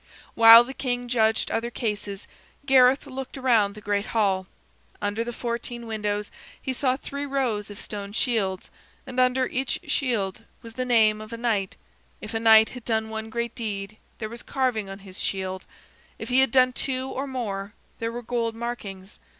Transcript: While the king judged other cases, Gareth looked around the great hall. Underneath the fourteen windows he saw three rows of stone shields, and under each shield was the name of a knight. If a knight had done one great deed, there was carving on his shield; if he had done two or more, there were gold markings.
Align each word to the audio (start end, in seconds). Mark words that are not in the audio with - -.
While 0.33 0.63
the 0.63 0.73
king 0.73 1.07
judged 1.07 1.51
other 1.51 1.69
cases, 1.69 2.25
Gareth 2.65 3.05
looked 3.05 3.37
around 3.37 3.75
the 3.75 3.81
great 3.81 4.07
hall. 4.07 4.47
Underneath 4.99 5.27
the 5.27 5.31
fourteen 5.33 5.85
windows 5.85 6.31
he 6.59 6.73
saw 6.73 6.97
three 6.97 7.27
rows 7.27 7.69
of 7.69 7.79
stone 7.79 8.11
shields, 8.11 8.71
and 9.05 9.19
under 9.19 9.45
each 9.45 9.79
shield 9.85 10.41
was 10.63 10.73
the 10.73 10.85
name 10.85 11.21
of 11.21 11.31
a 11.33 11.37
knight. 11.37 11.75
If 12.19 12.33
a 12.33 12.39
knight 12.39 12.69
had 12.69 12.83
done 12.83 13.09
one 13.11 13.29
great 13.29 13.53
deed, 13.53 13.97
there 14.17 14.27
was 14.27 14.41
carving 14.41 14.89
on 14.89 14.97
his 15.05 15.19
shield; 15.19 15.65
if 16.17 16.29
he 16.29 16.39
had 16.39 16.49
done 16.49 16.73
two 16.73 17.07
or 17.09 17.27
more, 17.27 17.75
there 17.99 18.11
were 18.11 18.23
gold 18.23 18.55
markings. 18.55 19.19